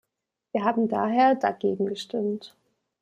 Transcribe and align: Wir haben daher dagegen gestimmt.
Wir 0.51 0.63
haben 0.63 0.87
daher 0.89 1.35
dagegen 1.35 1.85
gestimmt. 1.85 2.55